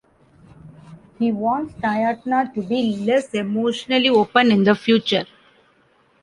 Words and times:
He 1.19 1.31
warns 1.31 1.73
Tatyana 1.75 2.51
to 2.55 2.63
be 2.63 2.97
less 3.05 3.35
emotionally 3.35 4.09
open 4.09 4.51
in 4.51 4.63
the 4.63 4.73
future. 4.73 5.27